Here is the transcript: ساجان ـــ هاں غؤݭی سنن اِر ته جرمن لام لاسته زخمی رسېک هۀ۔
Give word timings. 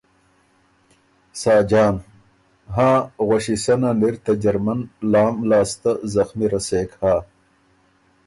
ساجان 1.41 1.95
ـــ 1.97 2.03
هاں 2.75 2.97
غؤݭی 3.27 3.55
سنن 3.63 3.99
اِر 4.05 4.15
ته 4.23 4.31
جرمن 4.43 4.79
لام 5.11 5.35
لاسته 5.49 5.91
زخمی 6.13 6.47
رسېک 6.53 6.89
هۀ۔ 7.01 7.15